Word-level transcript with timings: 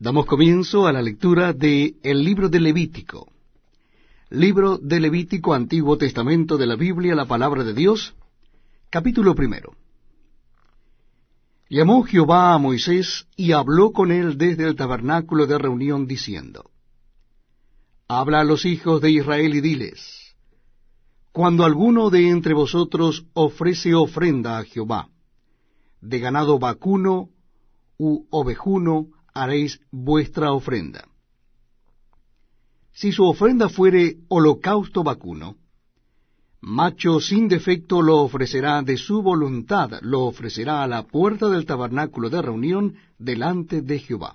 Damos 0.00 0.26
comienzo 0.26 0.86
a 0.86 0.92
la 0.92 1.02
lectura 1.02 1.52
de 1.52 1.96
el 2.04 2.22
libro 2.22 2.48
de 2.48 2.60
Levítico. 2.60 3.32
Libro 4.30 4.78
de 4.78 5.00
Levítico, 5.00 5.54
Antiguo 5.54 5.98
Testamento 5.98 6.56
de 6.56 6.66
la 6.66 6.76
Biblia, 6.76 7.16
la 7.16 7.24
palabra 7.24 7.64
de 7.64 7.74
Dios, 7.74 8.14
capítulo 8.90 9.34
primero. 9.34 9.74
Llamó 11.68 12.04
Jehová 12.04 12.54
a 12.54 12.58
Moisés 12.58 13.26
y 13.34 13.50
habló 13.50 13.90
con 13.90 14.12
él 14.12 14.38
desde 14.38 14.68
el 14.68 14.76
tabernáculo 14.76 15.48
de 15.48 15.58
reunión, 15.58 16.06
diciendo, 16.06 16.70
Habla 18.06 18.42
a 18.42 18.44
los 18.44 18.66
hijos 18.66 19.02
de 19.02 19.10
Israel 19.10 19.52
y 19.56 19.60
diles, 19.60 20.36
Cuando 21.32 21.64
alguno 21.64 22.10
de 22.10 22.28
entre 22.28 22.54
vosotros 22.54 23.26
ofrece 23.34 23.96
ofrenda 23.96 24.58
a 24.58 24.64
Jehová, 24.64 25.08
de 26.00 26.20
ganado 26.20 26.60
vacuno 26.60 27.30
u 27.98 28.28
ovejuno, 28.30 29.17
haréis 29.42 29.80
vuestra 29.90 30.52
ofrenda. 30.52 31.04
Si 32.92 33.12
su 33.12 33.24
ofrenda 33.24 33.68
fuere 33.68 34.16
holocausto 34.28 35.04
vacuno, 35.04 35.56
macho 36.60 37.20
sin 37.20 37.46
defecto 37.46 38.02
lo 38.02 38.18
ofrecerá 38.18 38.82
de 38.82 38.96
su 38.96 39.22
voluntad, 39.22 40.00
lo 40.02 40.24
ofrecerá 40.24 40.82
a 40.82 40.88
la 40.88 41.04
puerta 41.04 41.48
del 41.48 41.64
tabernáculo 41.64 42.28
de 42.28 42.42
reunión 42.42 42.96
delante 43.18 43.82
de 43.82 44.00
Jehová. 44.00 44.34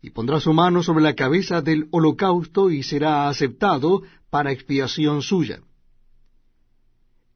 Y 0.00 0.10
pondrá 0.10 0.40
su 0.40 0.52
mano 0.52 0.82
sobre 0.82 1.02
la 1.02 1.14
cabeza 1.14 1.60
del 1.60 1.88
holocausto 1.90 2.70
y 2.70 2.82
será 2.84 3.28
aceptado 3.28 4.02
para 4.30 4.52
expiación 4.52 5.22
suya. 5.22 5.60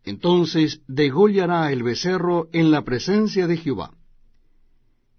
Entonces 0.04 0.80
degollará 0.86 1.72
el 1.72 1.82
becerro 1.82 2.48
en 2.52 2.70
la 2.70 2.82
presencia 2.84 3.46
de 3.46 3.56
Jehová 3.56 3.90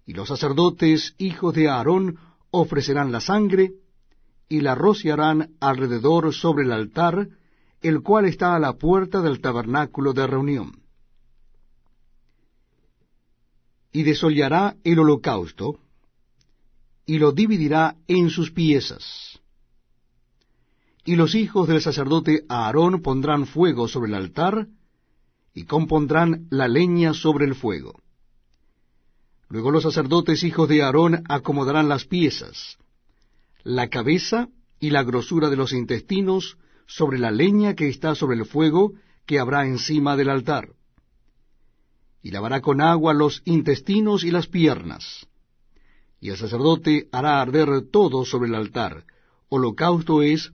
y 0.06 0.12
los 0.12 0.28
sacerdotes, 0.28 1.14
hijos 1.18 1.52
de 1.54 1.68
Aarón, 1.68 2.18
ofrecerán 2.50 3.10
la 3.10 3.20
sangre, 3.20 3.72
y 4.48 4.60
la 4.60 4.76
rociarán 4.76 5.56
alrededor 5.58 6.32
sobre 6.32 6.64
el 6.64 6.70
altar, 6.70 7.28
el 7.82 8.02
cual 8.02 8.26
está 8.26 8.54
a 8.54 8.60
la 8.60 8.74
puerta 8.74 9.20
del 9.20 9.40
tabernáculo 9.40 10.12
de 10.12 10.26
reunión. 10.28 10.80
Y 13.90 14.04
desollará 14.04 14.76
el 14.84 15.00
holocausto, 15.00 15.80
y 17.04 17.18
lo 17.18 17.32
dividirá 17.32 17.96
en 18.06 18.30
sus 18.30 18.52
piezas. 18.52 19.40
Y 21.04 21.16
los 21.16 21.34
hijos 21.34 21.66
del 21.66 21.80
sacerdote 21.80 22.44
Aarón 22.48 23.02
pondrán 23.02 23.46
fuego 23.46 23.88
sobre 23.88 24.08
el 24.10 24.14
altar, 24.14 24.68
y 25.52 25.64
compondrán 25.64 26.46
la 26.50 26.68
leña 26.68 27.12
sobre 27.12 27.46
el 27.46 27.56
fuego 27.56 28.05
Luego 29.48 29.70
los 29.70 29.84
sacerdotes 29.84 30.42
hijos 30.42 30.68
de 30.68 30.82
Aarón 30.82 31.22
acomodarán 31.28 31.88
las 31.88 32.04
piezas, 32.04 32.78
la 33.62 33.88
cabeza 33.88 34.48
y 34.80 34.90
la 34.90 35.04
grosura 35.04 35.48
de 35.48 35.56
los 35.56 35.72
intestinos 35.72 36.58
sobre 36.86 37.18
la 37.18 37.30
leña 37.30 37.74
que 37.74 37.88
está 37.88 38.14
sobre 38.14 38.36
el 38.36 38.46
fuego 38.46 38.92
que 39.24 39.38
habrá 39.38 39.66
encima 39.66 40.16
del 40.16 40.30
altar. 40.30 40.70
Y 42.22 42.30
lavará 42.30 42.60
con 42.60 42.80
agua 42.80 43.14
los 43.14 43.42
intestinos 43.44 44.24
y 44.24 44.30
las 44.30 44.48
piernas. 44.48 45.26
Y 46.20 46.30
el 46.30 46.36
sacerdote 46.36 47.08
hará 47.12 47.40
arder 47.40 47.68
todo 47.92 48.24
sobre 48.24 48.48
el 48.48 48.54
altar. 48.54 49.04
Holocausto 49.48 50.22
es 50.22 50.52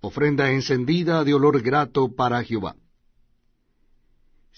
ofrenda 0.00 0.50
encendida 0.50 1.24
de 1.24 1.34
olor 1.34 1.60
grato 1.62 2.14
para 2.14 2.42
Jehová. 2.44 2.76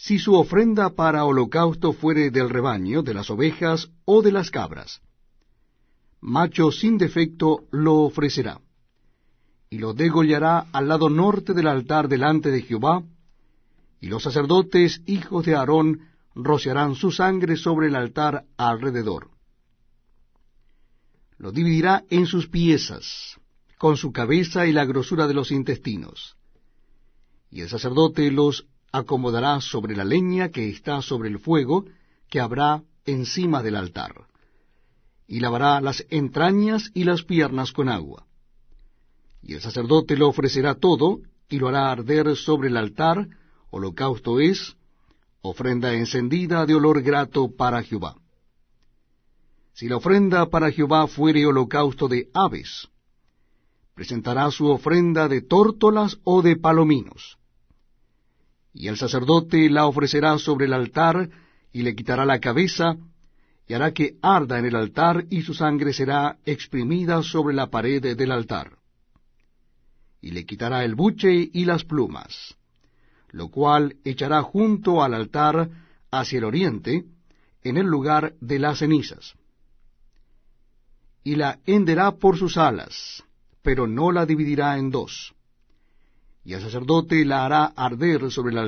Si 0.06 0.18
su 0.18 0.34
ofrenda 0.34 0.90
para 0.90 1.24
holocausto 1.24 1.94
fuere 1.94 2.30
del 2.30 2.50
rebaño, 2.50 3.02
de 3.02 3.14
las 3.14 3.30
ovejas 3.30 3.88
o 4.04 4.20
de 4.20 4.32
las 4.32 4.50
cabras, 4.50 5.00
macho 6.20 6.70
sin 6.70 6.98
defecto 6.98 7.64
lo 7.70 8.00
ofrecerá, 8.00 8.60
y 9.70 9.78
lo 9.78 9.94
degollará 9.94 10.66
al 10.72 10.88
lado 10.88 11.08
norte 11.08 11.54
del 11.54 11.68
altar 11.68 12.08
delante 12.08 12.50
de 12.50 12.60
Jehová, 12.60 13.02
y 13.98 14.08
los 14.08 14.22
sacerdotes, 14.22 15.00
hijos 15.06 15.46
de 15.46 15.54
Aarón, 15.54 16.00
rociarán 16.34 16.96
su 16.96 17.10
sangre 17.10 17.56
sobre 17.56 17.86
el 17.86 17.96
altar 17.96 18.44
alrededor. 18.58 19.30
Lo 21.38 21.50
dividirá 21.50 22.04
en 22.10 22.26
sus 22.26 22.46
piezas, 22.48 23.38
con 23.78 23.96
su 23.96 24.12
cabeza 24.12 24.66
y 24.66 24.72
la 24.72 24.84
grosura 24.84 25.26
de 25.26 25.32
los 25.32 25.50
intestinos. 25.50 26.36
Y 27.50 27.62
el 27.62 27.70
sacerdote 27.70 28.30
los 28.30 28.66
acomodará 28.94 29.60
sobre 29.60 29.96
la 29.96 30.04
leña 30.04 30.50
que 30.50 30.68
está 30.68 31.02
sobre 31.02 31.28
el 31.28 31.40
fuego 31.40 31.84
que 32.30 32.38
habrá 32.38 32.84
encima 33.04 33.60
del 33.60 33.74
altar, 33.74 34.28
y 35.26 35.40
lavará 35.40 35.80
las 35.80 36.06
entrañas 36.10 36.92
y 36.94 37.02
las 37.02 37.24
piernas 37.24 37.72
con 37.72 37.88
agua. 37.88 38.24
Y 39.42 39.54
el 39.54 39.60
sacerdote 39.60 40.16
lo 40.16 40.28
ofrecerá 40.28 40.76
todo, 40.76 41.18
y 41.48 41.58
lo 41.58 41.66
hará 41.68 41.90
arder 41.90 42.36
sobre 42.36 42.68
el 42.68 42.76
altar, 42.76 43.26
holocausto 43.70 44.38
es, 44.38 44.76
ofrenda 45.42 45.92
encendida 45.92 46.64
de 46.64 46.76
olor 46.76 47.02
grato 47.02 47.50
para 47.50 47.82
Jehová. 47.82 48.14
Si 49.72 49.88
la 49.88 49.96
ofrenda 49.96 50.46
para 50.46 50.70
Jehová 50.70 51.08
fuere 51.08 51.44
holocausto 51.44 52.06
de 52.06 52.28
aves, 52.32 52.88
presentará 53.96 54.52
su 54.52 54.68
ofrenda 54.68 55.26
de 55.26 55.42
tórtolas 55.42 56.16
o 56.22 56.42
de 56.42 56.54
palominos 56.54 57.38
y 58.74 58.88
el 58.88 58.96
sacerdote 58.96 59.70
la 59.70 59.86
ofrecerá 59.86 60.36
sobre 60.38 60.66
el 60.66 60.72
altar, 60.72 61.30
y 61.72 61.82
le 61.82 61.94
quitará 61.94 62.26
la 62.26 62.40
cabeza, 62.40 62.96
y 63.68 63.74
hará 63.74 63.92
que 63.92 64.16
arda 64.20 64.58
en 64.58 64.66
el 64.66 64.74
altar, 64.74 65.24
y 65.30 65.42
su 65.42 65.54
sangre 65.54 65.92
será 65.92 66.38
exprimida 66.44 67.22
sobre 67.22 67.54
la 67.54 67.68
pared 67.68 68.16
del 68.16 68.32
altar. 68.32 68.72
Y 70.20 70.32
le 70.32 70.44
quitará 70.44 70.84
el 70.84 70.96
buche 70.96 71.50
y 71.52 71.64
las 71.64 71.84
plumas, 71.84 72.56
lo 73.30 73.48
cual 73.48 73.96
echará 74.04 74.42
junto 74.42 75.02
al 75.02 75.14
altar 75.14 75.70
hacia 76.10 76.38
el 76.38 76.44
oriente, 76.44 77.04
en 77.62 77.76
el 77.76 77.86
lugar 77.86 78.34
de 78.40 78.58
las 78.58 78.80
cenizas. 78.80 79.34
Y 81.22 81.36
la 81.36 81.60
henderá 81.64 82.10
por 82.12 82.36
sus 82.36 82.58
alas, 82.58 83.22
pero 83.62 83.86
no 83.86 84.10
la 84.10 84.26
dividirá 84.26 84.76
en 84.78 84.90
dos 84.90 85.34
y 86.44 86.52
el 86.52 86.60
sacerdote 86.60 87.24
la 87.24 87.46
hará 87.46 87.64
arder 87.64 88.30
sobre 88.30 88.52
el 88.52 88.58